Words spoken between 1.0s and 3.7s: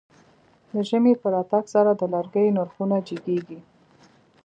په راتګ سره د لرګيو نرخونه جګېږي.